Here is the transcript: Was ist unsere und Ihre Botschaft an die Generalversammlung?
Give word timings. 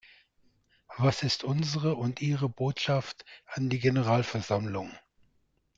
Was 0.97 1.21
ist 1.21 1.43
unsere 1.43 1.93
und 1.93 2.23
Ihre 2.23 2.49
Botschaft 2.49 3.23
an 3.45 3.69
die 3.69 3.77
Generalversammlung? 3.77 4.89